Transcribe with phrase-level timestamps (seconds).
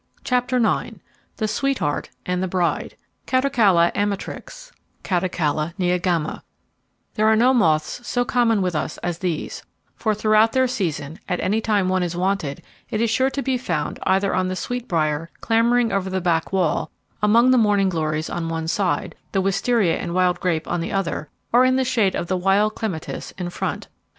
[0.23, 0.97] CHAPTER IX
[1.37, 2.95] The Sweetheart and the Bride:
[3.27, 4.71] Catocala Amatyix
[5.03, 6.41] Catocala Neogama
[7.13, 9.61] There are no moths so common with us as these,
[9.95, 13.59] for throughout their season, at any time one is wanted, it is sure to be
[13.59, 16.89] found either on the sweetbrier clambering over the back wall,
[17.21, 21.29] among the morning glories on one side, the wistaria and wild grape on the other,
[21.53, 23.87] or in the shade of the wild clematis in front.